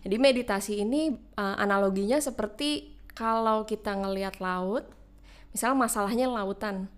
[0.00, 4.88] Jadi meditasi ini uh, analoginya seperti kalau kita ngelihat laut,
[5.52, 6.88] misal masalahnya lautan.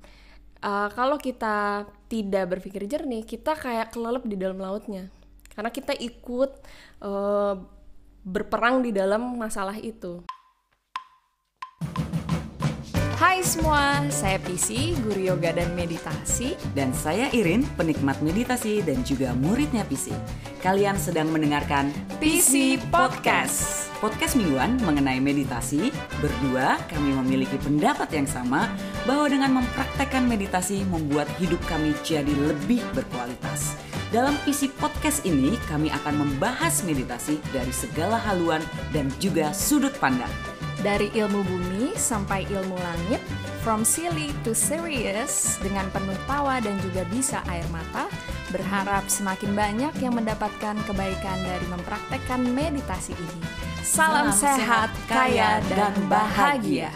[0.62, 5.10] Uh, kalau kita tidak berpikir jernih, kita kayak kelelep di dalam lautnya.
[5.50, 6.50] Karena kita ikut
[7.02, 7.58] uh,
[8.22, 10.22] berperang di dalam masalah itu.
[13.22, 16.58] Hai semua, saya PC, guru yoga dan meditasi.
[16.74, 20.10] Dan saya Irin, penikmat meditasi dan juga muridnya PC.
[20.58, 23.86] Kalian sedang mendengarkan PC Podcast.
[24.02, 25.94] Podcast mingguan mengenai meditasi.
[26.18, 28.66] Berdua kami memiliki pendapat yang sama
[29.06, 33.78] bahwa dengan mempraktekkan meditasi membuat hidup kami jadi lebih berkualitas.
[34.10, 40.51] Dalam PC Podcast ini kami akan membahas meditasi dari segala haluan dan juga sudut pandang.
[40.82, 43.22] Dari ilmu bumi sampai ilmu langit,
[43.62, 48.10] from silly to serious, dengan penuh tawa dan juga bisa air mata,
[48.50, 53.46] berharap semakin banyak yang mendapatkan kebaikan dari mempraktekkan meditasi ini.
[53.86, 56.90] Salam, Salam sehat, kaya, dan bahagia.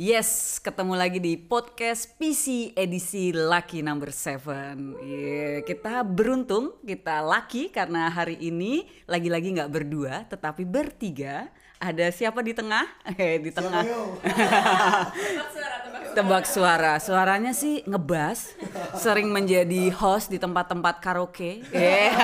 [0.00, 4.96] Yes, ketemu lagi di podcast PC edisi Lucky Number 7.
[5.04, 12.38] Yeah, kita beruntung, kita lucky karena hari ini lagi-lagi nggak berdua, tetapi bertiga ada siapa
[12.46, 12.86] di tengah?
[13.18, 13.82] Eh di tengah.
[13.82, 15.76] tebak suara,
[16.14, 16.92] tebak suara.
[17.02, 18.54] Suaranya sih ngebas,
[18.94, 21.66] sering menjadi host di tempat-tempat karaoke.
[21.74, 22.14] Eh.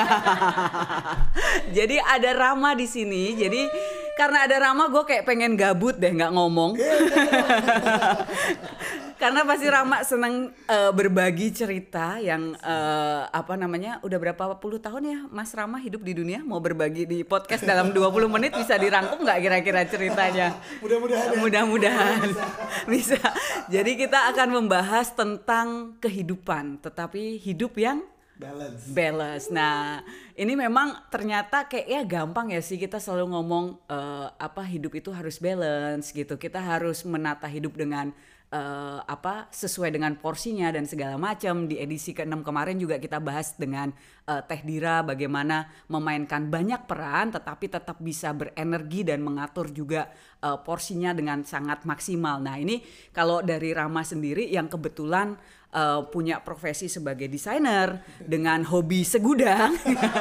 [1.77, 3.34] Jadi ada Rama di sini.
[3.34, 3.67] Jadi
[4.14, 6.79] karena ada Rama gue kayak pengen gabut deh nggak ngomong.
[9.19, 15.02] Karena pasti Rama seneng uh, berbagi cerita yang uh, apa namanya udah berapa puluh tahun
[15.02, 19.27] ya Mas Rama hidup di dunia mau berbagi di podcast dalam 20 menit bisa dirangkum
[19.27, 21.39] nggak kira-kira ceritanya mudah-mudahan ya.
[21.42, 22.46] mudah-mudahan bisa.
[22.94, 23.20] bisa
[23.66, 28.06] jadi kita akan membahas tentang kehidupan tetapi hidup yang
[28.39, 28.83] balance.
[28.94, 29.46] Balance.
[29.50, 30.00] Nah,
[30.39, 35.11] ini memang ternyata kayak ya gampang ya sih kita selalu ngomong uh, apa hidup itu
[35.11, 36.39] harus balance gitu.
[36.39, 38.14] Kita harus menata hidup dengan
[38.53, 41.69] uh, apa sesuai dengan porsinya dan segala macam.
[41.69, 43.92] Di edisi ke-6 kemarin juga kita bahas dengan
[44.28, 50.12] uh, Teh Dira bagaimana memainkan banyak peran tetapi tetap bisa berenergi dan mengatur juga
[50.44, 52.44] uh, porsinya dengan sangat maksimal.
[52.44, 55.34] Nah, ini kalau dari Rama sendiri yang kebetulan
[55.72, 59.77] uh, punya profesi sebagai desainer dengan hobi segudang.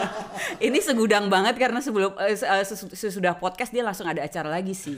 [0.68, 4.98] ini segudang banget karena sebelum uh, sesudah podcast dia langsung ada acara lagi sih.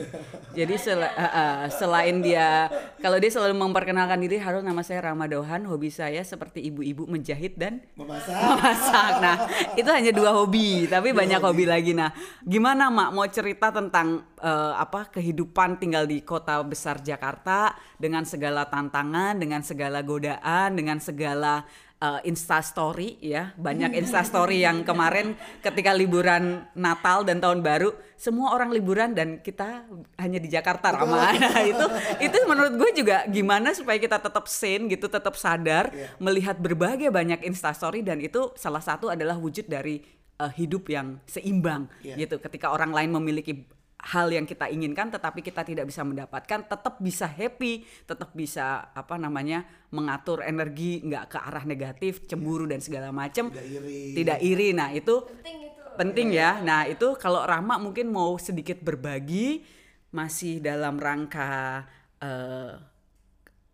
[0.53, 2.69] Jadi sel uh, uh, selain dia
[3.01, 7.57] kalau dia selalu memperkenalkan diri halo nama saya Rama Dohan, hobi saya seperti ibu-ibu menjahit
[7.57, 8.33] dan memasak.
[8.33, 8.98] memasak.
[9.23, 9.35] Nah,
[9.75, 11.91] itu hanya dua hobi, tapi banyak hobi lagi.
[11.91, 12.11] Nah,
[12.43, 18.67] gimana Mak mau cerita tentang uh, apa kehidupan tinggal di kota besar Jakarta dengan segala
[18.67, 21.67] tantangan, dengan segala godaan, dengan segala
[21.99, 23.51] uh, instastory ya.
[23.55, 29.87] Banyak instastory yang kemarin ketika liburan Natal dan tahun baru semua orang liburan dan kita
[30.19, 31.85] hanya di Jakarta ramah nah, itu
[32.27, 36.11] itu menurut gue juga gimana supaya kita tetap sane gitu tetap sadar yeah.
[36.19, 40.03] melihat berbagai banyak instastory dan itu salah satu adalah wujud dari
[40.39, 42.19] uh, hidup yang seimbang yeah.
[42.19, 42.39] gitu.
[42.43, 43.63] Ketika orang lain memiliki
[43.99, 49.19] hal yang kita inginkan tetapi kita tidak bisa mendapatkan tetap bisa happy tetap bisa apa
[49.19, 53.99] namanya mengatur energi nggak ke arah negatif cemburu dan segala macam tidak iri.
[54.15, 54.69] Tidak iri.
[54.71, 55.83] Nah itu penting itu.
[55.99, 56.51] penting ya.
[56.63, 59.65] Nah itu kalau Rama mungkin mau sedikit berbagi
[60.09, 61.85] masih dalam rangka
[62.23, 62.73] uh,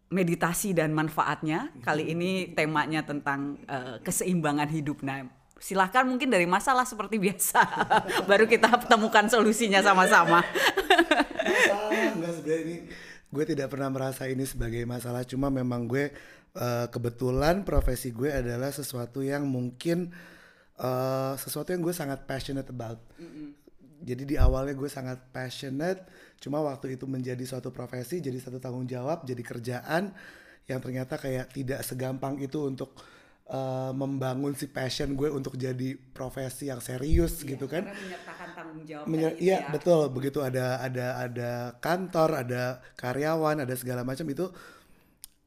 [0.10, 1.70] meditasi dan manfaatnya.
[1.86, 5.04] Kali ini temanya tentang uh, keseimbangan hidup.
[5.06, 7.62] Nah silahkan mungkin dari masalah seperti biasa
[8.30, 10.44] baru kita temukan solusinya sama-sama.
[10.44, 12.76] Masalah enggak sebenarnya ini
[13.32, 15.24] gue tidak pernah merasa ini sebagai masalah.
[15.24, 16.12] Cuma memang gue
[16.60, 20.12] uh, kebetulan profesi gue adalah sesuatu yang mungkin
[20.80, 23.00] uh, sesuatu yang gue sangat passionate about.
[23.16, 23.48] Mm -hmm.
[24.06, 26.04] jadi di awalnya gue sangat passionate
[26.38, 30.12] cuma waktu itu menjadi suatu profesi jadi satu tanggung jawab jadi kerjaan
[30.68, 32.98] yang ternyata kayak tidak segampang itu untuk
[33.50, 37.86] uh, membangun si passion gue untuk jadi profesi yang serius iya, gitu kan.
[37.86, 39.06] menyertakan tanggung jawab.
[39.06, 39.70] Menyer iya ya.
[39.70, 41.52] betul begitu ada ada ada
[41.82, 44.50] kantor, ada karyawan, ada segala macam itu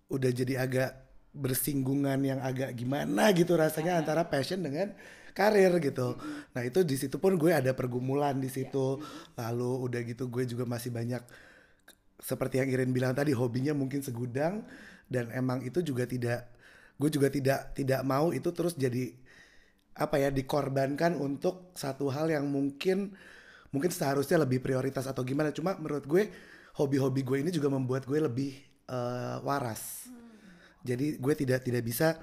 [0.09, 0.91] udah jadi agak
[1.37, 4.01] bersinggungan yang agak gimana gitu rasanya ya.
[4.03, 4.95] antara passion dengan
[5.37, 6.19] karir gitu.
[6.51, 8.99] Nah itu di situ pun gue ada pergumulan di situ.
[9.39, 9.51] Ya.
[9.51, 11.23] Lalu udah gitu gue juga masih banyak
[12.19, 14.67] seperti yang Irin bilang tadi hobinya mungkin segudang
[15.07, 16.51] dan emang itu juga tidak
[16.99, 19.15] gue juga tidak tidak mau itu terus jadi
[19.99, 23.15] apa ya dikorbankan untuk satu hal yang mungkin
[23.75, 25.51] mungkin seharusnya lebih prioritas atau gimana.
[25.51, 26.31] Cuma menurut gue
[26.79, 28.53] hobi-hobi gue ini juga membuat gue lebih
[28.91, 30.07] uh, waras.
[30.07, 30.17] Hmm.
[30.87, 32.15] jadi gue tidak tidak bisa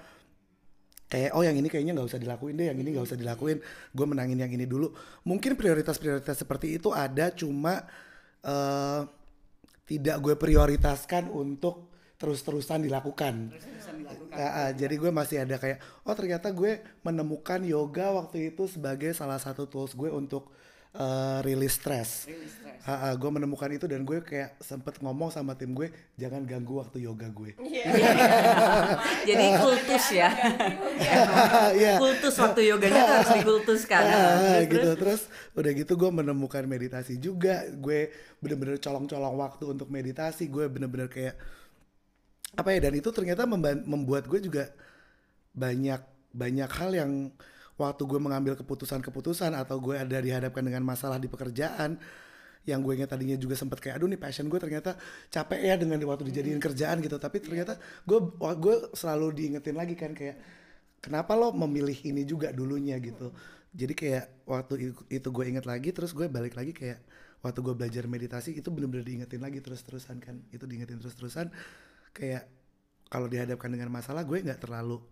[1.05, 3.61] kayak oh yang ini kayaknya nggak usah dilakuin deh yang ini nggak usah dilakuin
[3.91, 4.95] gue menangin yang ini dulu.
[5.27, 7.83] Mungkin prioritas-prioritas seperti itu ada cuma
[8.43, 9.01] eh
[9.85, 13.51] tidak gue prioritaskan untuk terus-terusan dilakukan.
[14.31, 19.11] Ah, ah, jadi gue masih ada kayak oh ternyata gue menemukan yoga waktu itu sebagai
[19.11, 20.47] salah satu tools gue untuk
[20.95, 22.27] eh, rilis stres.
[22.85, 26.79] Ah, ah, gue menemukan itu dan gue kayak sempet ngomong sama tim gue jangan ganggu
[26.79, 27.51] waktu yoga gue.
[29.27, 30.29] Jadi kultus ya.
[31.75, 31.99] Iya.
[31.99, 34.01] kultus waktu yoganya tuh harus dikultuskan.
[34.05, 34.15] Ah,
[34.63, 34.97] Terus, gitu terus?
[35.01, 35.21] terus
[35.59, 41.35] udah gitu gue menemukan meditasi juga gue bener-bener colong-colong waktu untuk meditasi gue bener-bener kayak
[42.55, 43.43] apa ya dan itu ternyata
[43.85, 44.71] membuat gue juga
[45.55, 46.01] banyak
[46.35, 47.11] banyak hal yang
[47.75, 51.99] waktu gue mengambil keputusan-keputusan atau gue ada dihadapkan dengan masalah di pekerjaan
[52.65, 54.97] yang gue ingat tadinya juga sempat kayak aduh nih passion gue ternyata
[55.29, 57.21] capek ya dengan waktu dijadiin kerjaan gitu.
[57.21, 60.41] Tapi ternyata gue gue selalu diingetin lagi kan kayak
[60.97, 62.97] kenapa lo memilih ini juga dulunya?
[62.97, 63.29] gitu.
[63.75, 67.05] Jadi kayak waktu itu, itu gue inget lagi terus gue balik lagi kayak
[67.45, 70.41] waktu gue belajar meditasi itu bener-bener diingetin lagi terus-terusan kan.
[70.49, 71.53] Itu diingetin terus-terusan
[72.15, 72.47] kayak
[73.11, 75.03] kalau dihadapkan dengan masalah gue nggak terlalu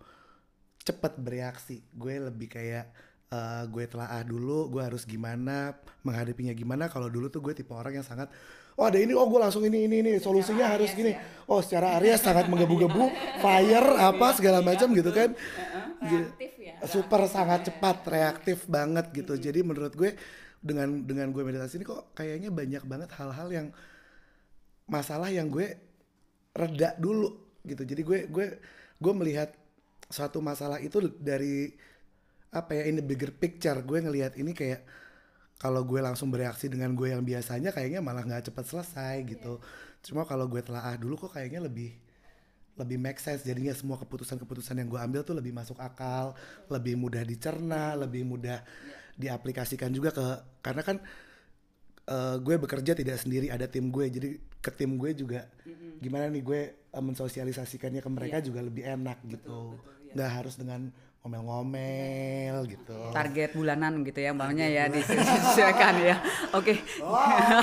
[0.79, 1.83] cepet bereaksi.
[1.91, 2.85] Gue lebih kayak
[3.31, 5.75] eh, gue telaah dulu gue harus gimana
[6.07, 6.87] menghadapinya gimana?
[6.87, 8.31] Kalau dulu tuh gue tipe orang yang sangat
[8.73, 11.13] oh ada ini oh gue langsung ini ini ini solusinya harus gini.
[11.45, 13.11] oh secara Aries sangat menggebu-gebu
[13.43, 15.35] fire apa segala macam gitu kan.
[16.03, 16.25] Jadi,
[16.83, 19.39] super sangat cepat reaktif banget gitu.
[19.39, 20.15] Jadi menurut gue
[20.63, 23.67] dengan dengan gue meditasi ini kok kayaknya banyak banget hal-hal yang
[24.87, 25.75] masalah yang gue
[26.53, 27.83] reda dulu gitu.
[27.83, 28.45] Jadi gue gue
[28.97, 29.51] gue melihat
[30.07, 31.73] suatu masalah itu dari
[32.53, 33.81] apa ya in the bigger picture.
[33.81, 34.85] Gue ngelihat ini kayak
[35.57, 39.57] kalau gue langsung bereaksi dengan gue yang biasanya kayaknya malah nggak cepat selesai gitu.
[40.05, 41.97] Cuma kalau gue telaah dulu kok kayaknya lebih
[42.77, 43.41] lebih make sense.
[43.45, 46.37] Jadinya semua keputusan-keputusan yang gue ambil tuh lebih masuk akal
[46.69, 48.61] lebih mudah dicerna lebih mudah
[49.17, 50.25] diaplikasikan juga ke
[50.65, 50.97] karena kan
[52.07, 54.05] eh, gue bekerja tidak sendiri ada tim gue.
[54.09, 54.29] Jadi
[54.63, 55.47] ke tim gue juga
[55.99, 56.61] gimana nih gue
[56.91, 59.77] eh, mensosialisasikannya ke mereka juga lebih enak gitu.
[60.13, 62.99] nggak harus dengan ngomel-ngomel gitu.
[63.15, 66.19] Target bulanan gitu ya makanya ya disesuaikan ya.
[66.51, 66.83] Oke.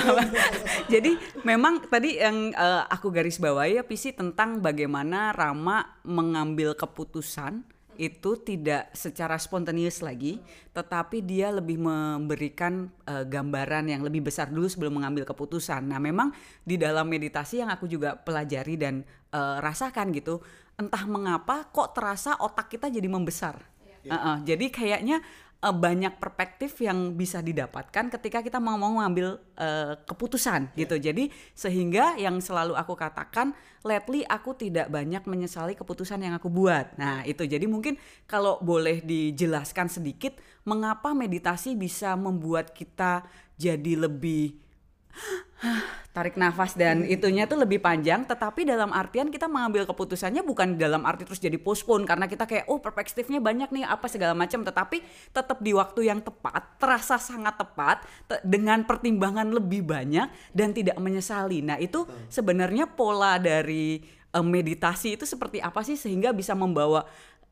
[0.93, 1.13] Jadi
[1.45, 7.61] memang tadi yang eh, aku garis bawahi ya PC tentang bagaimana Rama mengambil keputusan
[8.01, 10.41] itu tidak secara spontaneous lagi
[10.73, 15.85] tetapi dia lebih memberikan eh, gambaran yang lebih besar dulu sebelum mengambil keputusan.
[15.85, 16.33] Nah memang
[16.65, 20.41] di dalam meditasi yang aku juga pelajari dan eh, rasakan gitu
[20.81, 23.61] entah mengapa kok terasa otak kita jadi membesar.
[24.01, 25.21] Uh-uh, jadi kayaknya
[25.61, 30.97] uh, banyak perspektif yang bisa didapatkan ketika kita mau mau ngambil uh, keputusan gitu.
[30.97, 33.53] Jadi sehingga yang selalu aku katakan,
[33.85, 36.97] lately aku tidak banyak menyesali keputusan yang aku buat.
[36.97, 40.35] Nah itu jadi mungkin kalau boleh dijelaskan sedikit,
[40.65, 43.25] mengapa meditasi bisa membuat kita
[43.55, 44.57] jadi lebih
[46.11, 51.07] tarik nafas dan itunya tuh lebih panjang tetapi dalam artian kita mengambil keputusannya bukan dalam
[51.07, 54.65] arti terus jadi postpone karena kita kayak oh perspektifnya banyak nih apa segala macam.
[54.67, 54.97] Tetapi
[55.31, 60.99] tetap di waktu yang tepat terasa sangat tepat te- dengan pertimbangan lebih banyak dan tidak
[60.99, 61.63] menyesali.
[61.63, 64.03] Nah itu sebenarnya pola dari
[64.35, 67.07] eh, meditasi itu seperti apa sih sehingga bisa membawa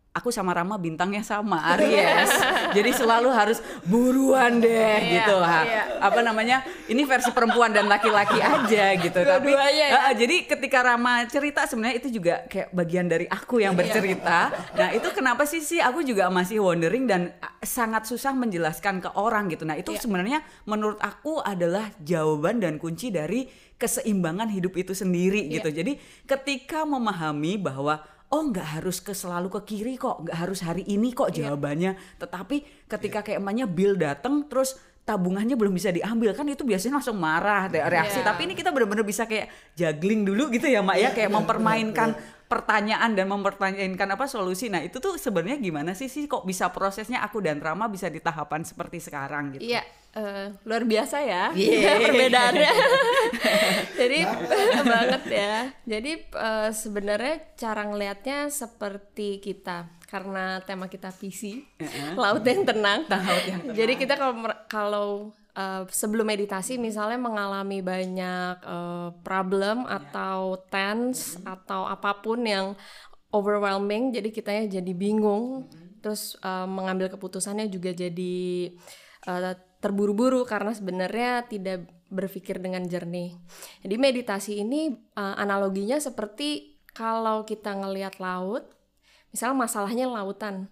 [0.09, 2.33] aku sama Rama bintangnya sama Aries.
[2.75, 5.37] Jadi selalu harus buruan deh gitu.
[5.37, 5.61] Ha.
[6.01, 6.65] Apa namanya?
[6.89, 9.19] Ini versi perempuan dan laki-laki aja gitu.
[9.21, 9.99] Tapi Dua-duanya ya.
[10.09, 14.49] Ah, jadi ketika Rama cerita sebenarnya itu juga kayak bagian dari aku yang bercerita.
[14.73, 17.21] Nah, itu kenapa sih sih aku juga masih wondering dan
[17.61, 19.63] sangat susah menjelaskan ke orang gitu.
[19.63, 23.45] Nah, itu sebenarnya menurut aku adalah jawaban dan kunci dari
[23.79, 25.71] keseimbangan hidup itu sendiri gitu.
[25.71, 25.95] Jadi
[26.27, 31.13] ketika memahami bahwa oh nggak harus ke selalu ke kiri kok, nggak harus hari ini
[31.13, 31.97] kok jawabannya.
[32.21, 34.77] Tetapi ketika kayak emaknya bill dateng terus
[35.09, 38.21] tabungannya belum bisa diambil kan itu biasanya langsung marah re- reaksi.
[38.21, 38.29] Iya.
[38.29, 42.13] Tapi ini kita benar-benar bisa kayak juggling dulu gitu ya mak ya kayak mempermainkan
[42.49, 44.73] pertanyaan dan mempertanyakan apa solusi.
[44.73, 48.17] Nah itu tuh sebenarnya gimana sih sih kok bisa prosesnya aku dan Rama bisa di
[48.17, 49.69] tahapan seperti sekarang gitu.
[49.69, 49.85] Iya,
[50.17, 52.09] eh, luar biasa ya Yeay.
[52.09, 52.73] perbedaannya.
[54.01, 54.19] Jadi
[54.97, 55.55] banget ya.
[55.85, 61.61] Jadi eh, sebenarnya cara ngelihatnya seperti kita karena tema kita PC,
[62.17, 63.05] laut yang tenang.
[63.05, 64.33] Laut yang Jadi kita kalau
[64.65, 65.07] kalau
[65.59, 72.79] eh, sebelum meditasi misalnya mengalami banyak eh, problem atau tense atau apa pun yang
[73.35, 75.67] overwhelming, jadi kitanya jadi bingung,
[75.99, 78.71] terus eh, mengambil keputusannya juga jadi
[79.27, 83.35] eh, terburu-buru karena sebenarnya tidak berpikir dengan jernih.
[83.83, 88.65] Jadi meditasi ini eh, analoginya seperti kalau kita ngelihat laut,
[89.31, 90.69] misal masalahnya lautan.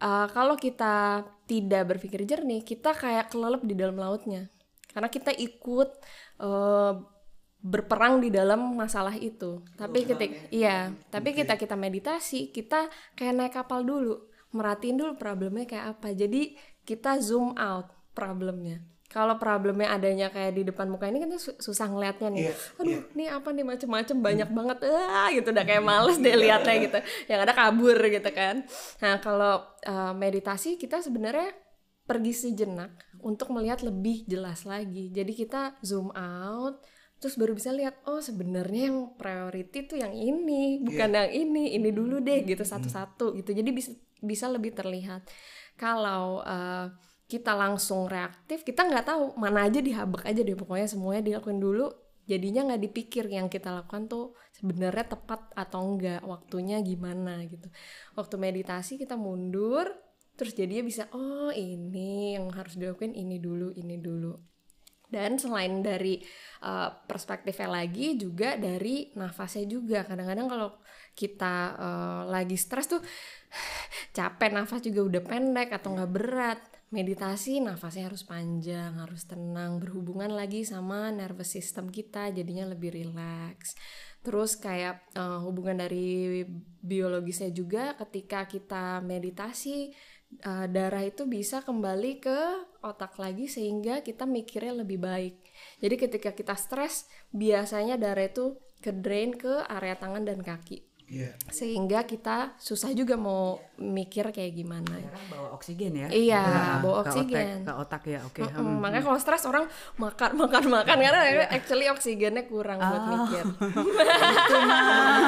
[0.00, 4.46] Uh, kalau kita tidak berpikir jernih, kita kayak kelelep di dalam lautnya.
[4.94, 5.90] Karena kita ikut
[6.38, 6.94] uh,
[7.58, 9.66] berperang di dalam masalah itu.
[9.74, 12.86] Tapi ketika iya, tapi kita kita meditasi, kita
[13.18, 16.14] kayak naik kapal dulu, merhatiin dulu problemnya kayak apa.
[16.14, 16.54] Jadi
[16.86, 22.30] kita zoom out problemnya kalau problemnya adanya kayak di depan muka ini kan susah ngeliatnya
[22.30, 22.44] nih.
[22.46, 23.02] Yeah, Aduh, yeah.
[23.18, 24.58] nih apa nih macem-macem banyak hmm.
[24.62, 24.78] banget.
[24.86, 26.98] Ah, gitu udah kayak males deh liatnya gitu.
[27.26, 28.62] Yang ada kabur gitu kan.
[29.02, 31.50] Nah, kalau uh, meditasi kita sebenarnya
[32.06, 35.10] pergi sejenak untuk melihat lebih jelas lagi.
[35.10, 36.78] Jadi kita zoom out
[37.20, 41.26] terus baru bisa lihat oh sebenarnya yang priority tuh yang ini, bukan yeah.
[41.26, 41.74] yang ini.
[41.82, 42.72] Ini dulu deh gitu hmm.
[42.78, 43.58] satu-satu gitu.
[43.58, 43.90] Jadi bisa
[44.22, 45.26] bisa lebih terlihat.
[45.74, 51.22] Kalau uh, kita langsung reaktif kita nggak tahu mana aja dihabek aja deh pokoknya semuanya
[51.22, 51.86] dilakukan dulu.
[52.26, 57.70] Jadinya nggak dipikir yang kita lakukan tuh sebenarnya tepat atau enggak waktunya gimana gitu.
[58.18, 59.86] Waktu meditasi kita mundur
[60.34, 64.34] terus jadinya bisa oh ini yang harus dilakukan ini dulu ini dulu.
[65.10, 66.22] Dan selain dari
[66.62, 70.06] uh, perspektifnya lagi juga dari nafasnya juga.
[70.06, 70.70] Kadang-kadang kalau
[71.18, 73.02] kita uh, lagi stres tuh
[74.16, 80.34] capek nafas juga udah pendek atau nggak berat meditasi nafasnya harus panjang, harus tenang, berhubungan
[80.34, 83.78] lagi sama nervous system kita jadinya lebih rileks.
[84.20, 86.44] Terus kayak uh, hubungan dari
[86.82, 89.94] biologisnya juga ketika kita meditasi
[90.44, 92.38] uh, darah itu bisa kembali ke
[92.82, 95.38] otak lagi sehingga kita mikirnya lebih baik.
[95.78, 101.34] Jadi ketika kita stres biasanya darah itu ke drain ke area tangan dan kaki Yeah.
[101.50, 104.94] Sehingga kita susah juga mau mikir kayak gimana.
[104.94, 106.06] Sekarang bawa oksigen ya?
[106.06, 107.66] Iya, nah, bawa oksigen.
[107.66, 108.34] Ke otak, ke otak ya, oke.
[108.38, 108.46] Okay.
[108.46, 109.66] Mm -mm, makanya kalau stres orang
[109.98, 111.50] makan, makan, makan karena iya.
[111.50, 112.86] actually oksigennya kurang oh.
[112.86, 113.42] buat mikir.
[113.42, 115.18] Itu mah.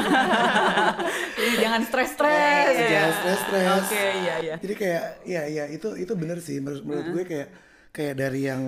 [1.66, 2.74] jangan stres-stres.
[2.78, 2.86] Ya.
[2.86, 3.82] Jangan stres-stres.
[3.82, 4.54] Oke, okay, iya, iya.
[4.62, 7.48] Jadi kayak, iya, iya, itu itu bener sih menurut, menurut gue kayak
[7.90, 8.62] kayak dari yang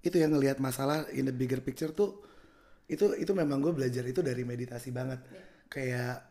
[0.00, 2.24] itu yang ngelihat masalah in the bigger picture tuh
[2.88, 5.20] itu itu memang gue belajar itu dari meditasi banget.
[5.28, 6.30] Yeah kayak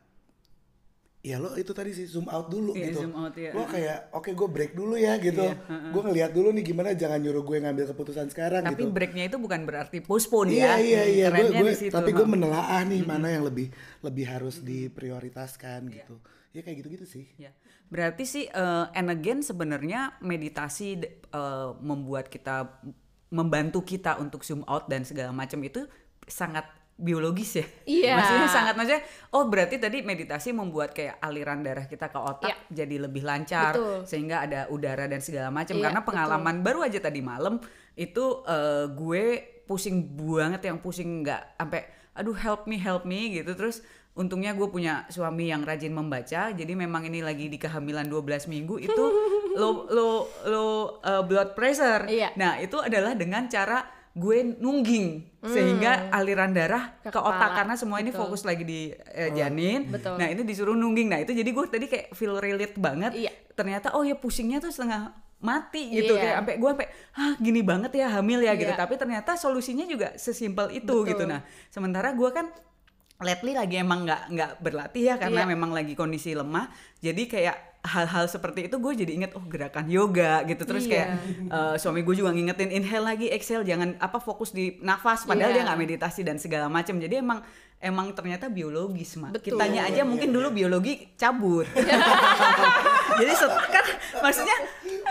[1.23, 3.07] ya lo itu tadi sih zoom out dulu yeah, gitu.
[3.07, 3.55] Zoom out, ya.
[3.55, 5.39] Lo kayak oke okay, gue break dulu ya gitu.
[5.39, 5.91] Yeah, uh -uh.
[5.95, 8.91] Gue ngeliat dulu nih gimana jangan nyuruh gue ngambil keputusan sekarang tapi gitu.
[8.91, 10.83] Breaknya itu bukan berarti postpone iya, ya.
[10.83, 11.47] Iya iya iya.
[11.47, 13.71] Gue tapi gue menelaah nih mana yang lebih
[14.03, 15.95] lebih harus diprioritaskan yeah.
[16.03, 16.15] gitu.
[16.51, 17.31] Ya kayak gitu-gitu sih.
[17.39, 17.55] Yeah.
[17.87, 22.83] Berarti sih uh, and again sebenarnya meditasi uh, membuat kita
[23.31, 25.87] membantu kita untuk zoom out dan segala macam itu
[26.27, 26.67] sangat
[27.03, 27.65] biologis ya.
[27.83, 28.13] Iya.
[28.15, 29.03] Maksudnya sangat maksudnya
[29.35, 32.71] oh berarti tadi meditasi membuat kayak aliran darah kita ke otak yeah.
[32.71, 34.07] jadi lebih lancar betul.
[34.07, 36.65] sehingga ada udara dan segala macam yeah, karena pengalaman betul.
[36.65, 37.59] baru aja tadi malam
[37.99, 39.25] itu uh, gue
[39.67, 41.83] pusing banget yang pusing nggak sampai
[42.15, 43.83] aduh help me help me gitu terus
[44.13, 48.77] untungnya gue punya suami yang rajin membaca jadi memang ini lagi di kehamilan 12 minggu
[48.79, 49.03] itu
[49.57, 50.09] lo lo
[50.49, 50.65] lo
[51.01, 52.09] uh, blood pressure.
[52.09, 52.33] Iya.
[52.37, 55.49] Nah, itu adalah dengan cara gue nungging hmm.
[55.49, 59.89] sehingga aliran darah ke, ke otak karena semua ini fokus lagi di eh, janin.
[59.89, 60.21] Betul.
[60.21, 61.09] Nah, itu disuruh nungging.
[61.09, 63.11] Nah, itu jadi gue tadi kayak feel relate banget.
[63.17, 63.33] Iya.
[63.57, 66.21] Ternyata oh ya pusingnya tuh setengah mati gitu iya.
[66.23, 66.87] kayak sampai gue sampai
[67.19, 68.69] ah gini banget ya hamil ya gitu.
[68.69, 68.77] iya.
[68.77, 68.81] gitu.
[68.85, 71.09] Tapi ternyata solusinya juga sesimpel itu Betul.
[71.09, 71.23] gitu.
[71.25, 71.41] Nah,
[71.73, 72.53] sementara gue kan
[73.17, 75.49] lately lagi emang nggak nggak berlatih ya karena iya.
[75.49, 76.69] memang lagi kondisi lemah.
[77.01, 80.91] Jadi kayak hal-hal seperti itu gue jadi inget oh gerakan yoga gitu terus iya.
[80.91, 81.07] kayak
[81.51, 85.61] uh, suami gue juga ngingetin inhale lagi exhale jangan apa fokus di nafas padahal iya.
[85.61, 87.43] dia nggak meditasi dan segala macam jadi emang
[87.83, 90.55] emang ternyata biologis mah kitanya aja iya, mungkin iya, dulu iya.
[90.55, 91.67] biologi cabut
[93.19, 93.85] jadi kan
[94.23, 94.57] maksudnya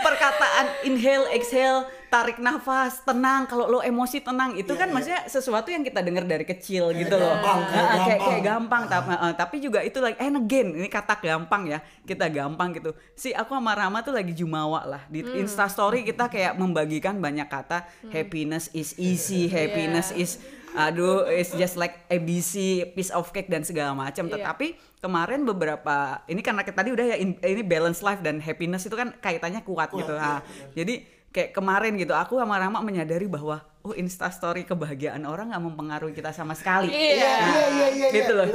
[0.03, 4.93] perkataan inhale exhale tarik nafas tenang kalau lo emosi tenang itu yeah, kan yeah.
[4.93, 8.05] maksudnya sesuatu yang kita dengar dari kecil gitu loh gampang, kayak, nah, gampang.
[8.05, 11.73] kayak kayak gampang tapi uh, tapi juga itu lagi like, and again ini kata gampang
[11.73, 15.41] ya kita gampang gitu si aku sama Rama tuh lagi jumawa lah di hmm.
[15.41, 18.13] Insta Story kita kayak membagikan banyak kata hmm.
[18.13, 20.21] happiness is easy happiness yeah.
[20.21, 20.37] is
[20.73, 24.41] aduh it's just like ABC piece of cake dan segala macam yeah.
[24.41, 29.13] tetapi kemarin beberapa ini karena tadi udah ya ini balance life dan happiness itu kan
[29.21, 30.71] kaitannya kuat, kuat gitu nah, yeah.
[30.73, 30.93] jadi
[31.33, 36.13] kayak kemarin gitu aku sama Rama menyadari bahwa oh Insta Story kebahagiaan orang nggak mempengaruhi
[36.13, 37.37] kita sama sekali iya yeah.
[37.41, 38.45] nah, iya iya iya gitu loh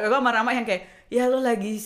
[0.00, 1.76] aku sama Rama yang kayak ya lo lagi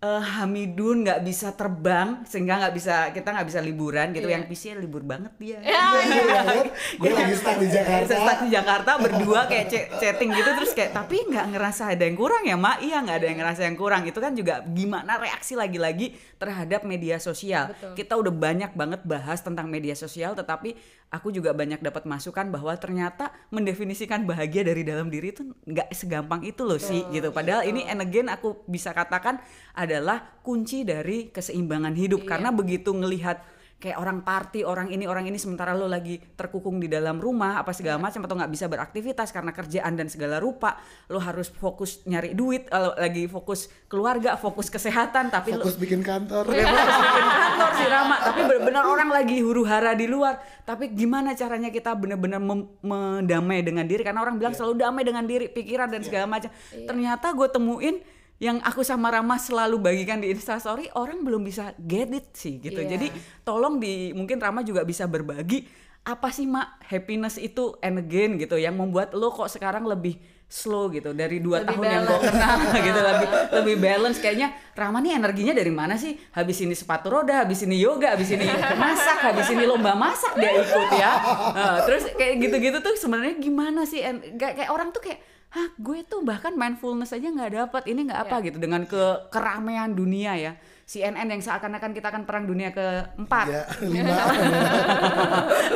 [0.00, 4.34] uh, Hamidun nggak bisa terbang sehingga nggak bisa kita nggak bisa liburan gitu yeah.
[4.40, 6.44] yang PC libur banget dia yeah, yeah.
[6.64, 6.64] yeah.
[6.96, 9.66] gue lagi stuck di Jakarta stuck di Jakarta berdua kayak
[10.00, 13.26] chatting gitu terus kayak tapi nggak ngerasa ada yang kurang ya mak iya nggak ada
[13.28, 17.92] yang ngerasa yang kurang itu kan juga gimana reaksi lagi-lagi terhadap media sosial Betul.
[17.96, 20.74] kita udah banyak banget bahas tentang media sosial tetapi
[21.10, 26.46] aku juga banyak dapat masukan bahwa ternyata mendefinisikan bahagia dari dalam diri itu nggak segampang
[26.46, 27.34] itu loh sih gitu.
[27.34, 29.42] Padahal ini and again aku bisa katakan
[29.74, 32.22] adalah kunci dari keseimbangan hidup.
[32.24, 33.42] Karena begitu ngelihat
[33.80, 37.72] kayak orang party orang ini orang ini sementara lo lagi terkukung di dalam rumah apa
[37.72, 40.76] segala macam atau nggak bisa beraktivitas karena kerjaan dan segala rupa
[41.08, 46.04] lo harus fokus nyari duit lo lagi fokus keluarga fokus kesehatan tapi lo fokus bikin
[46.04, 46.44] kantor.
[46.52, 48.16] Ya, fokus bikin kantor sih Rama.
[48.20, 50.42] Tapi benar-benar orang lagi huru hara di luar.
[50.66, 52.40] Tapi gimana caranya kita benar-benar
[52.84, 54.02] mendamai dengan diri?
[54.04, 56.50] Karena orang bilang selalu damai dengan diri pikiran dan segala macam.
[56.74, 57.96] Ternyata gue temuin
[58.40, 62.80] yang aku sama Rama selalu bagikan di Instastory orang belum bisa get it sih gitu.
[62.80, 62.96] Iya.
[62.96, 63.06] jadi
[63.44, 65.68] tolong di mungkin Rama juga bisa berbagi
[66.00, 68.56] apa sih mak happiness itu and again gitu.
[68.56, 70.16] Yang membuat lo kok sekarang lebih
[70.48, 71.12] slow gitu.
[71.12, 72.26] Dari dua Lebih tahun yang gue balance.
[72.32, 73.00] kenal gitu.
[73.04, 73.28] Lebih
[73.60, 74.18] lebih balance.
[74.18, 76.16] Kayaknya Rama nih energinya dari mana sih?
[76.32, 78.48] Habis ini sepatu roda habis ini yoga habis ini
[78.82, 81.12] masak habis ini lomba masak dia ikut ya.
[81.52, 84.00] Nah, terus kayak gitu-gitu tuh sebenarnya gimana sih?
[84.40, 88.20] Kayak kayak orang tuh kayak hah gue tuh bahkan mindfulness aja nggak dapat ini nggak
[88.26, 90.52] apa gitu dengan ke keramaian dunia ya
[90.86, 94.14] CNN yang seakan-akan kita akan perang dunia keempat ya lima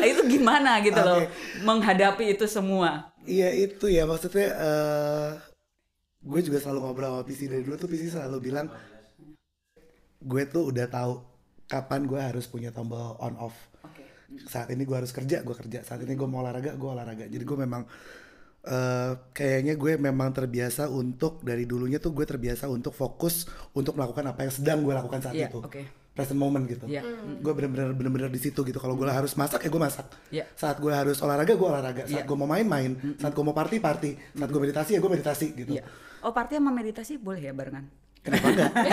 [0.02, 1.30] itu gimana gitu loh Oke.
[1.62, 5.30] menghadapi itu semua Iya itu ya maksudnya eh
[6.20, 8.68] gue juga selalu ngobrol sama PC dari dulu tuh PC selalu bilang
[10.20, 11.34] gue tuh udah tahu
[11.68, 13.56] kapan gue harus punya tombol on off.
[14.48, 15.84] Saat ini gue harus kerja, gue kerja.
[15.84, 17.24] Saat ini gue mau olahraga, gue olahraga.
[17.28, 17.86] Jadi gue memang
[18.64, 24.24] eh kayaknya gue memang terbiasa untuk dari dulunya tuh gue terbiasa untuk fokus untuk melakukan
[24.24, 25.60] apa yang sedang gue lakukan saat Iya, itu.
[25.60, 25.82] oke.
[26.14, 26.86] Present moment gitu.
[26.86, 27.02] Iya.
[27.42, 28.78] Gue bener-bener bener-bener di situ gitu.
[28.78, 30.06] Kalau gue harus masak ya gue masak.
[30.30, 30.44] Iya.
[30.54, 32.02] Saat gue harus olahraga gue olahraga.
[32.06, 32.24] Saat Iya.
[32.24, 32.94] gue mau main main.
[33.18, 34.10] Saat gue mau party party.
[34.32, 35.70] Saat gue meditasi ya gue meditasi gitu.
[35.74, 35.84] Iya.
[36.22, 37.84] Oh party sama meditasi boleh ya barengan?
[38.24, 38.70] Kenapa enggak?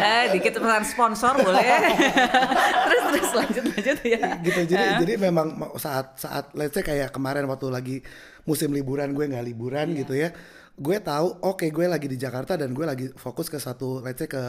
[0.00, 1.62] eh dikit pesan sponsor boleh.
[2.86, 4.20] terus terus lanjut lanjut ya.
[4.40, 7.96] gitu jadi jadi memang ma- saat saat let's say kayak kemarin waktu lagi
[8.42, 9.98] musim liburan gue nggak liburan Iya.
[10.00, 10.28] gitu ya
[10.74, 14.26] gue tahu oke gue lagi di Jakarta dan gue lagi fokus ke satu let's say
[14.26, 14.40] ke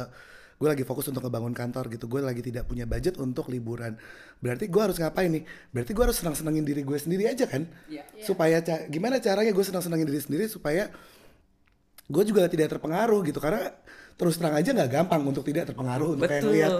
[0.55, 3.99] gue lagi fokus untuk ngebangun kantor gitu gue lagi tidak punya budget untuk liburan
[4.37, 7.67] berarti gue harus ngapain nih berarti gue harus senang senangin diri gue sendiri aja kan
[7.85, 8.07] Iya.
[8.23, 10.88] supaya ca- gimana caranya gue senang senangin diri sendiri supaya
[12.06, 13.74] gue juga tidak terpengaruh gitu karena
[14.15, 16.52] terus terang aja nggak gampang untuk tidak terpengaruh untuk kayak Betul.
[16.54, 16.74] ngeliat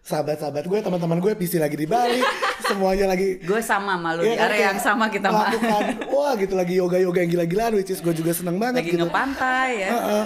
[0.00, 2.22] sahabat-sahabat gue teman-teman gue PC lagi di Bali
[2.70, 5.50] semuanya lagi Gue sama malu di Iya kan, area kayak yang sama kita mah.
[5.50, 8.92] melakukan wah gitu lagi yoga yoga yang gila-gilaan which is gue juga seneng banget Lagi
[8.94, 9.88] gitu ngepantai ya.
[9.90, 10.24] Heeh.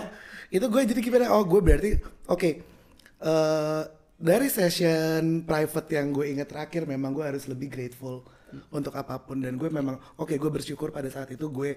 [0.51, 1.91] itu gue jadi gimana oh gue berarti
[2.29, 2.51] oke
[3.19, 3.83] eh,
[4.21, 8.21] dari session private yang gue ingat terakhir memang gue harus lebih grateful
[8.69, 11.73] untuk apa pun dan gue memang oke gue bersyukur pada saat itu gue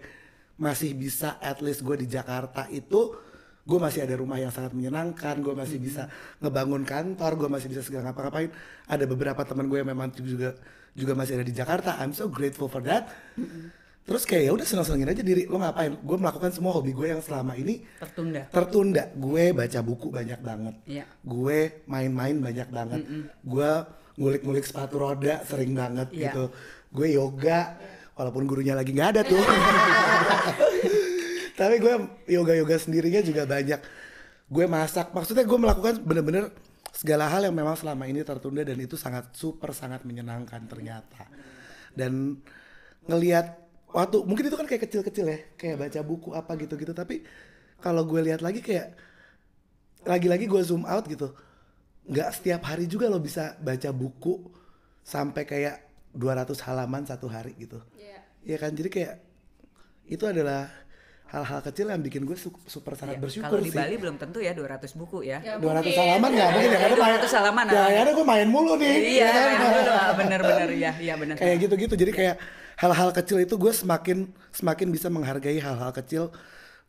[0.55, 3.15] masih bisa at least gue di Jakarta itu
[3.63, 7.81] gue masih ada rumah yang sangat menyenangkan gue masih bisa ngebangun kantor gue masih bisa
[7.81, 8.51] segala ngapa-ngapain.
[8.85, 10.53] Ada beberapa teman gue yang memang juga
[10.93, 11.97] juga masih ada di Jakarta.
[11.97, 13.07] I'm so grateful for that.
[14.03, 15.47] Terus kayak ya udah senang-senangin aja diri.
[15.47, 15.95] Lo ngapain?
[16.03, 18.41] Gue melakukan semua hobi gue yang selama ini Tertunda.
[18.51, 19.03] tertunda.
[19.15, 20.75] Gue baca buku banyak banget.
[20.83, 21.05] Iya.
[21.23, 22.99] gue main-main banyak banget.
[23.41, 23.69] Gue
[24.19, 26.35] ngulik-ngulik sepatu roda sering banget Iya.
[26.35, 26.43] gitu.
[26.91, 27.79] Gue yoga
[28.17, 29.39] walaupun gurunya lagi nggak ada tuh.
[31.59, 31.93] Tapi gue
[32.33, 33.79] yoga yoga sendirinya juga banyak.
[34.49, 35.13] Gue masak.
[35.13, 36.49] Maksudnya gue melakukan bener-bener
[36.93, 41.29] segala hal yang memang selama ini tertunda dan itu sangat super sangat menyenangkan ternyata.
[41.93, 42.41] Dan
[43.05, 43.61] ngelihat
[43.93, 46.93] waktu mungkin itu kan kayak kecil-kecil ya kayak baca buku apa gitu-gitu.
[46.97, 47.21] Tapi
[47.77, 48.97] kalau gue lihat lagi kayak
[50.03, 51.31] lagi-lagi gue zoom out gitu
[52.03, 54.43] nggak setiap hari juga lo bisa baca buku
[55.03, 55.75] sampai kayak
[56.13, 57.81] 200 halaman satu hari gitu
[58.43, 59.13] Iya kan jadi kayak
[60.05, 60.67] itu adalah
[61.25, 64.21] hal-hal kecil yang bikin gue su- super sangat Iya, bersyukur Kalau di sih Bali belum
[64.21, 65.41] tentu ya 200 buku ya.
[65.41, 65.97] Ya, 200 mungkin.
[65.97, 67.87] halaman nggak mungkin ya karena 200 halaman, ya ah.
[67.89, 70.11] karena gue main mulu nih Iya, ya kan?
[70.13, 71.33] bener-bener ya, iya bener.
[71.33, 72.35] kayak gitu-gitu jadi kayak
[72.75, 74.17] hal-hal kecil itu gue semakin
[74.51, 76.29] semakin bisa menghargai hal-hal kecil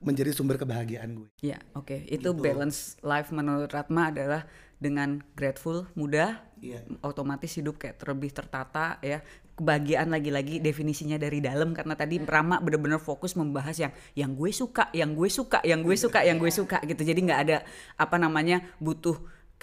[0.03, 2.05] menjadi sumber kebahagiaan gue Ya, oke.
[2.05, 4.45] Itu balance life menurut Ratma adalah
[4.79, 6.81] dengan grateful, mudah, Iya.
[7.05, 9.21] otomatis hidup kayak terlebih tertata ya.
[9.55, 14.91] Kebahagiaan lagi-lagi definisinya dari dalam karena tadi Rama bener-bener fokus membahas yang yang gue suka,
[14.91, 17.07] yang gue suka, yang gue suka, yang gue suka gitu.
[17.07, 17.59] Jadi nggak ada
[17.95, 19.15] apa namanya butuh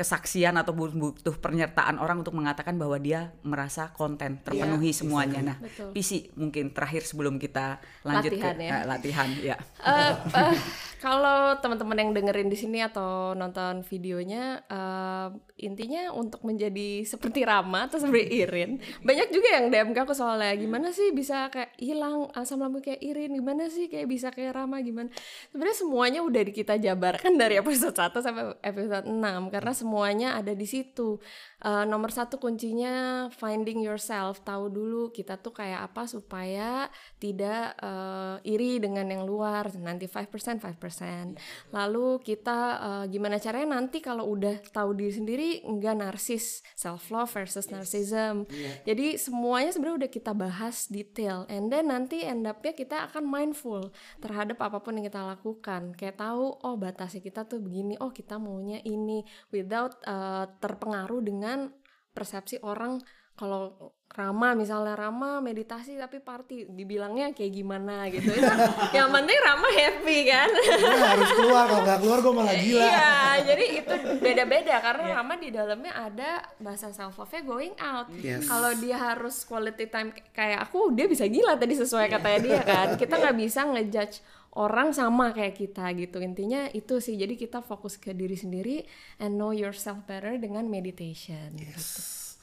[0.01, 5.53] kesaksian atau bu- butuh pernyataan orang untuk mengatakan bahwa dia merasa konten terpenuhi semuanya.
[5.53, 5.93] Nah, Betul.
[5.93, 8.71] PC mungkin terakhir sebelum kita lanjut Latihan ke ya.
[8.73, 9.55] eh, latihan ya.
[9.85, 10.57] Eh, eh,
[10.97, 15.27] Kalau teman-teman yang dengerin di sini atau nonton videonya, eh,
[15.63, 20.53] intinya untuk menjadi seperti Rama atau seperti Irin, banyak juga yang DM ke aku soalnya
[20.57, 24.81] gimana sih bisa kayak hilang asam lambung kayak Irin, gimana sih kayak bisa kayak Rama,
[24.81, 25.09] gimana?
[25.53, 30.67] Sebenarnya semuanya udah kita jabarkan dari episode 1 sampai episode 6 karena semuanya ada di
[30.67, 31.21] situ.
[31.61, 36.89] Eh, nomor satu kuncinya finding yourself, tahu dulu kita tuh kayak apa supaya
[37.21, 39.69] tidak eh, iri dengan yang luar.
[39.77, 41.37] Nanti 5% 5%.
[41.69, 47.27] Lalu kita eh, gimana caranya nanti kalau udah tahu diri sendiri enggak narsis, self love
[47.27, 48.47] versus narcissism.
[48.87, 51.43] Jadi semuanya sebenarnya udah kita bahas detail.
[51.51, 53.91] And then nanti end up-nya kita akan mindful
[54.23, 55.91] terhadap apa pun yang kita lakukan.
[55.99, 61.75] Kayak tahu oh batasnya kita tuh begini, oh kita maunya ini without eh, terpengaruh dengan
[62.15, 63.03] persepsi orang
[63.35, 68.27] kalau Rama misalnya Rama meditasi tapi party dibilangnya kayak gimana gitu.
[68.27, 68.43] Itu
[68.97, 70.49] yang penting Rama happy kan?
[70.51, 72.83] Gue harus keluar kalau nggak keluar gue malah gila.
[72.83, 73.15] Iya
[73.47, 78.07] jadi itu beda-beda karena Rama di dalamnya ada bahasa self love nya going out.
[78.19, 78.51] Yes.
[78.51, 82.87] kalau dia harus quality time kayak aku dia bisa gila tadi sesuai katanya dia kan?
[83.01, 84.19] Kita nggak bisa ngejudge
[84.59, 86.19] orang sama kayak kita gitu.
[86.19, 88.83] Intinya itu sih jadi kita fokus ke diri sendiri
[89.23, 91.79] and know yourself better dengan meditation gitu.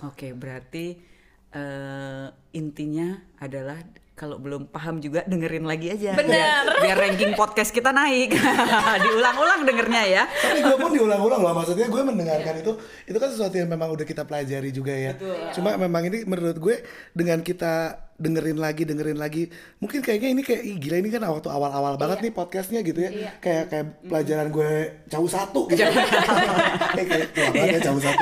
[0.09, 1.18] Oke, berarti
[1.55, 3.79] eh, intinya adalah
[4.19, 6.19] kalau belum paham juga dengerin lagi aja.
[6.19, 6.35] Bener.
[6.35, 8.35] Biar, biar ranking podcast kita naik.
[9.07, 10.23] Diulang-ulang dengernya ya.
[10.27, 12.73] tapi gue pun diulang-ulang loh maksudnya gue mendengarkan itu
[13.07, 15.13] itu kan sesuatu yang memang udah kita pelajari juga ya
[15.55, 16.83] cuma memang ini menurut gue
[17.15, 19.47] dengan kita dengerin lagi dengerin lagi.
[19.79, 23.11] Mungkin kayaknya ini kayak "Ih, gila ini kan waktu awal-awal banget nih podcastnya gitu ya.
[23.39, 24.71] Kayak kayak pelajaran gue
[25.07, 25.87] jauh satu gitu.
[25.87, 28.21] Kayak kayak tua banget ya jauh satu.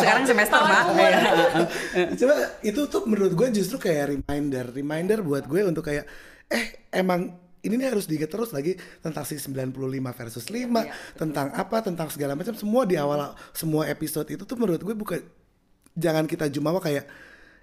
[0.00, 0.84] Sekarang semester, Mak.
[2.18, 6.08] Coba itu tuh menurut gue justru kayak reminder, reminder buat gue untuk kayak
[6.48, 9.72] eh emang ini nih harus diingat terus lagi tentang si 95
[10.12, 12.52] versus 5, tentang apa, tentang segala macam.
[12.52, 15.20] Semua di awal semua episode itu tuh menurut gue bukan
[15.96, 17.08] jangan kita jumawa kayak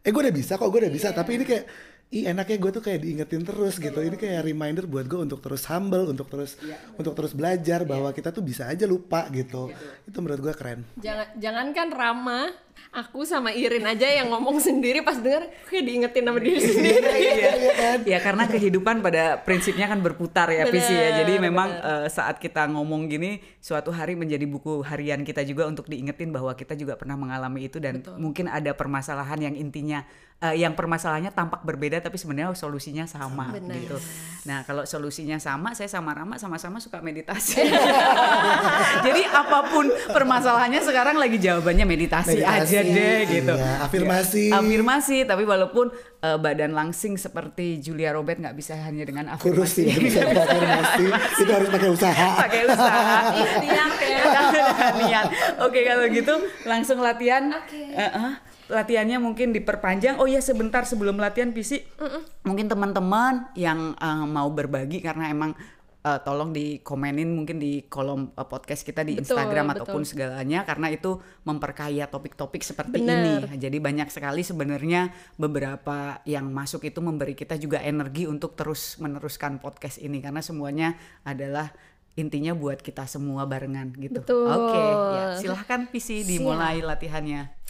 [0.01, 1.65] eh gue udah bisa kok, gue udah bisa, tapi ini kayak
[2.11, 3.99] ih enaknya gue tuh kayak diingetin terus gitu.
[4.03, 6.59] Ini kayak reminder buat gue untuk terus humble, untuk terus
[6.99, 9.71] untuk terus belajar bahwa kita tuh bisa aja lupa gitu.
[10.03, 10.83] Itu menurut gue keren.
[10.99, 12.51] Jangan jangankan Rama,
[12.91, 17.11] aku sama Irin aja yang ngomong sendiri pas denger kayak diingetin sama diri sendiri.
[17.11, 17.97] Iya kan?
[18.03, 21.23] Ya karena kehidupan pada prinsipnya kan berputar ya Pisi ya.
[21.23, 25.87] Jadi memang eh, saat kita ngomong gini suatu hari menjadi buku harian kita juga untuk
[25.87, 30.03] diingetin bahwa kita juga pernah mengalami itu dan mungkin ada permasalahan yang intinya
[30.41, 33.77] eh, yang permasalahannya tampak berbeda tapi sebenarnya solusinya sama Benar.
[33.77, 33.97] gitu.
[34.49, 37.61] Nah, kalau solusinya sama, saya sama Rama sama-sama suka meditasi.
[39.05, 43.53] Jadi apa pun permasalahannya sekarang lagi jawabannya meditasi, Meditasi, aja deh gitu.
[43.57, 44.53] iya, afirmasi.
[44.53, 45.89] Ya, afirmasi, tapi walaupun
[46.21, 49.81] eh, badan langsing seperti Julia Robert nggak bisa hanya dengan kurus afirmasi.
[49.81, 51.03] sih nggak bisa afirmasi
[51.41, 54.17] itu harus pakai usaha pakai usaha Ikhtiar ya.
[54.21, 54.51] dengan
[55.01, 55.25] niat
[55.65, 56.33] oke kalau gitu
[56.69, 57.81] langsung latihan Oke.
[57.97, 58.33] Eh, eh,
[58.71, 61.81] latihannya mungkin diperpanjang oh ya sebentar sebelum latihan visi
[62.45, 65.57] mungkin teman-teman yang eh, mau berbagi karena emang
[66.01, 69.77] eh, tolong dikomenin mungkin di kolom eh, podcast kita di Betul, Instagram betul.
[69.77, 73.47] ataupun segalanya karena itu memperkaya topik-topik seperti Benar.
[73.47, 78.97] ini jadi banyak sekali sebenarnya beberapa yang masuk itu memberi kita juga energi untuk terus
[78.97, 81.69] meneruskan podcast ini karena semuanya adalah
[82.19, 84.19] intinya buat kita semua barengan gitu.
[84.19, 84.51] Betul.
[84.51, 84.83] Oke,
[85.15, 87.60] ya silahkan PC dimulai latihannya.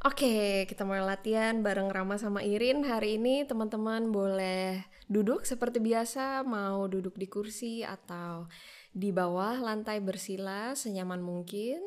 [0.00, 2.88] Oke, kita mulai latihan bareng Rama sama Irin.
[2.88, 4.80] Hari ini teman-teman boleh
[5.12, 8.48] duduk seperti biasa, mau duduk di kursi atau
[8.96, 11.84] di bawah lantai bersila senyaman mungkin.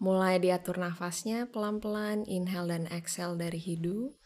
[0.00, 4.16] Mulai diatur nafasnya pelan-pelan, inhale dan exhale dari hidung.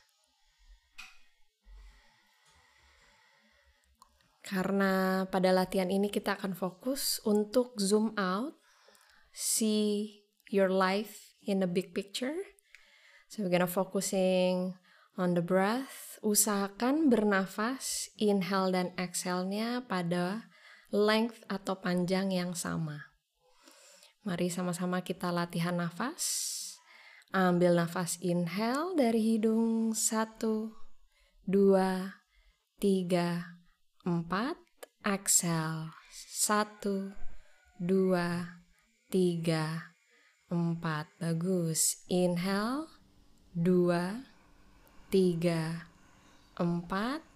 [4.47, 8.55] Karena pada latihan ini kita akan fokus untuk zoom out,
[9.35, 12.37] see your life in the big picture.
[13.29, 14.77] So we're gonna focusing
[15.17, 16.19] on the breath.
[16.25, 20.49] Usahakan bernafas, inhale dan exhale-nya pada
[20.89, 23.13] length atau panjang yang sama.
[24.25, 26.25] Mari sama-sama kita latihan nafas.
[27.35, 29.93] Ambil nafas inhale dari hidung.
[29.93, 30.73] Satu,
[31.45, 32.23] dua,
[32.81, 33.61] tiga,
[34.09, 34.57] empat.
[35.05, 35.93] Exhale.
[36.33, 37.13] Satu,
[37.77, 38.63] dua,
[39.13, 39.94] tiga,
[40.55, 41.11] empat.
[41.19, 42.07] Bagus.
[42.07, 42.87] Inhale.
[43.51, 44.23] Dua,
[45.11, 45.91] tiga,
[46.55, 47.27] empat.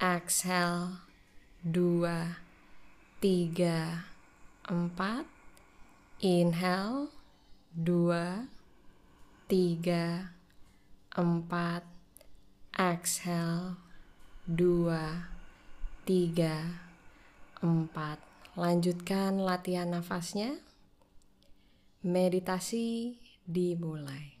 [0.00, 1.04] Exhale.
[1.60, 2.40] Dua,
[3.20, 4.08] tiga,
[4.64, 5.28] empat.
[6.24, 7.12] Inhale.
[7.76, 8.48] Dua,
[9.44, 10.32] tiga,
[11.12, 11.84] empat.
[12.72, 13.76] Exhale.
[14.48, 15.28] Dua,
[16.08, 16.88] tiga,
[17.58, 18.22] Empat,
[18.54, 20.62] lanjutkan latihan nafasnya.
[22.08, 24.37] Meditasi dimulai.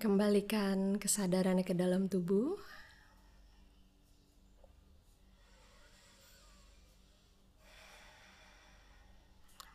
[0.00, 2.58] Kembalikan kesadarannya ke dalam tubuh.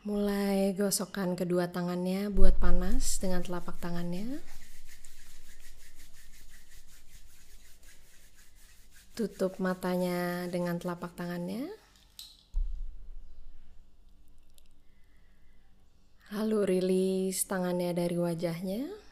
[0.04, 4.44] Mulai gosokkan kedua tangannya buat panas dengan telapak tangannya.
[9.16, 11.72] Tutup matanya dengan telapak tangannya.
[16.36, 19.03] Lalu rilis tangannya dari wajahnya.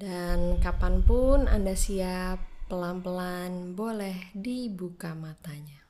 [0.00, 2.40] Dan kapan pun Anda siap,
[2.72, 5.84] pelan-pelan boleh dibuka matanya.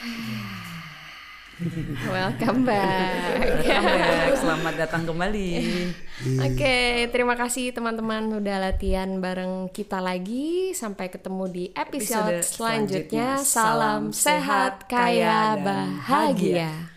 [2.08, 3.60] Welcome back.
[3.60, 4.32] Welcome back.
[4.40, 5.48] Selamat datang kembali.
[6.48, 10.72] Oke, terima kasih teman-teman udah latihan bareng kita lagi.
[10.72, 13.36] Sampai ketemu di episode, Episode selanjutnya.
[13.36, 13.44] selanjutnya.
[13.44, 16.91] Salam sehat, kaya, bahagia.